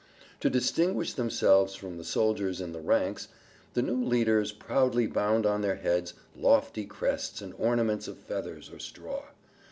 To 0.39 0.49
distinguish 0.49 1.13
themselves 1.13 1.75
from 1.75 1.99
the 1.99 2.03
soldiers 2.03 2.59
in 2.59 2.71
the 2.71 2.79
ranks, 2.81 3.27
the 3.75 3.83
new 3.83 4.03
leaders 4.03 4.51
proudly 4.51 5.05
bound 5.05 5.45
on 5.45 5.61
their 5.61 5.75
heads 5.75 6.15
lofty 6.35 6.87
crests 6.87 7.39
and 7.39 7.53
ornaments 7.59 8.07
of 8.07 8.17
feathers 8.17 8.71
or 8.71 8.79
straw. 8.79 9.25